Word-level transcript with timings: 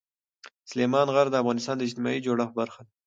سلیمان 0.69 1.07
غر 1.15 1.27
د 1.31 1.35
افغانستان 1.41 1.75
د 1.77 1.81
اجتماعي 1.87 2.19
جوړښت 2.25 2.53
برخه 2.59 2.79
ده. 2.85 2.91